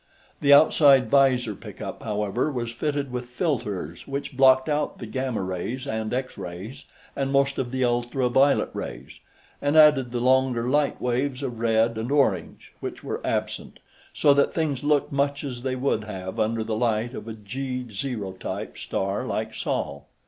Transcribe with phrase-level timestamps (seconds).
[0.39, 5.85] The outside 'visor pickup, however, was fitted with filters which blocked out the gamma rays
[5.85, 6.85] and X rays
[7.15, 9.19] and most of the ultra violet rays,
[9.61, 13.77] and added the longer light waves of red and orange which were absent,
[14.11, 18.39] so that things looked much as they would have under the light of a G0
[18.39, 20.07] type star like Sol.